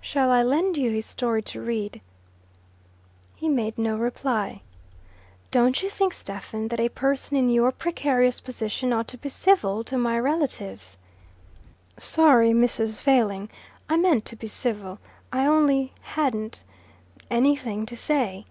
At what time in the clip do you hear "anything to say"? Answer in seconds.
17.30-18.46